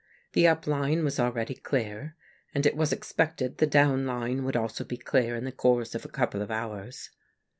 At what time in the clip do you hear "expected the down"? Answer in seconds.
2.91-4.07